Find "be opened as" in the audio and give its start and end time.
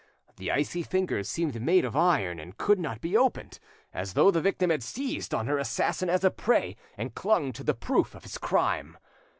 3.01-4.13